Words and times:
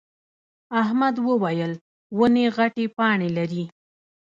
احمد 0.81 1.15
وويل: 1.27 1.73
ونې 2.17 2.45
غتې 2.55 2.85
پاڼې 2.97 3.29
لري. 3.37 3.63